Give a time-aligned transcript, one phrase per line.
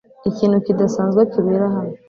[0.29, 1.93] Ikintu kidasanzwe kibera hano.